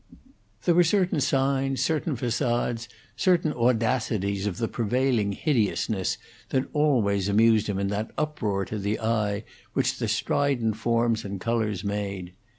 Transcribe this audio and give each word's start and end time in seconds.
There 0.65 0.73
were 0.73 0.83
certain 0.83 1.19
signs, 1.21 1.79
certain 1.79 2.15
facades, 2.15 2.89
certain 3.15 3.53
audacities 3.53 4.47
of 4.47 4.57
the 4.57 4.67
prevailing 4.67 5.33
hideousness 5.33 6.17
that 6.49 6.67
always 6.73 7.29
amused 7.29 7.67
him 7.69 7.77
in 7.77 7.89
that 7.89 8.09
uproar 8.17 8.65
to 8.65 8.79
the 8.79 8.99
eye 8.99 9.43
which 9.73 9.99
the 9.99 10.07
strident 10.07 10.77
forms 10.77 11.23
and 11.23 11.39
colors 11.39 11.83
made. 11.83 12.33